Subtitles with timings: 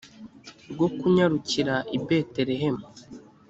[0.71, 2.83] rwo kunyarukira i betelehemu